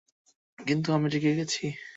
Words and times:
কিন্তু, 0.59 0.87
আমি 0.93 1.07
রেগে 1.09 1.31
গেছি! 1.37 1.63